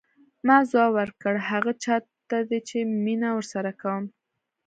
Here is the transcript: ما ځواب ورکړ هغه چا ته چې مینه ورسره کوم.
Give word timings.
ما 0.47 0.57
ځواب 0.69 0.91
ورکړ 0.99 1.33
هغه 1.49 1.71
چا 1.83 1.95
ته 2.29 2.37
چې 2.67 2.77
مینه 3.03 3.29
ورسره 3.37 3.71
کوم. 3.81 4.05